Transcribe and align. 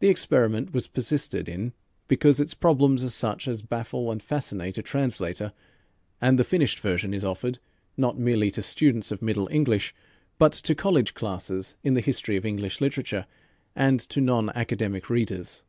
The 0.00 0.10
experiment 0.10 0.74
was 0.74 0.86
persisted 0.86 1.48
in 1.48 1.72
because 2.06 2.38
its 2.38 2.52
problems 2.52 3.02
are 3.02 3.08
such 3.08 3.48
as 3.48 3.62
baffle 3.62 4.12
and 4.12 4.22
fascinate 4.22 4.76
a 4.76 4.82
translator, 4.82 5.54
and 6.20 6.38
the 6.38 6.44
finished 6.44 6.80
version 6.80 7.14
is 7.14 7.24
offered 7.24 7.58
not 7.96 8.18
merely 8.18 8.50
to 8.50 8.62
students 8.62 9.10
of 9.10 9.22
Middle 9.22 9.48
English 9.50 9.94
but 10.38 10.52
to 10.52 10.74
college 10.74 11.14
classes 11.14 11.76
in 11.82 11.94
the 11.94 12.02
history 12.02 12.36
of 12.36 12.44
English 12.44 12.82
literature, 12.82 13.24
and 13.74 14.00
to 14.00 14.20
non 14.20 14.50
academic 14.50 15.08
readers. 15.08 15.62